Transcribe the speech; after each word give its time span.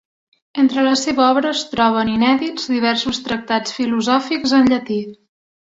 Entre 0.61 0.85
la 0.87 0.93
seva 1.01 1.23
obra 1.33 1.51
es 1.57 1.61
troben, 1.75 2.11
inèdits, 2.15 2.67
diversos 2.77 3.23
tractats 3.29 3.79
filosòfics 3.81 4.61
en 4.63 4.73
llatí. 4.75 5.03